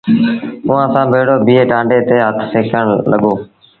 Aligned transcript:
اُئآݩٚ 0.67 0.91
سآݩٚ 0.93 1.09
ڀيڙو 1.11 1.35
بيٚهي 1.45 1.63
ٽآنڊي 1.69 1.99
تي 2.07 2.15
هٿ 2.25 2.37
سيڪڻ 2.51 2.83
لڳو۔ 3.11 3.33